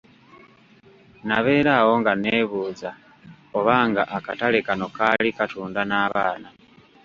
[1.27, 2.89] Nabeera awo nga neebuuza
[3.57, 6.47] oba nga akatale kano kaali katunda n'abaana.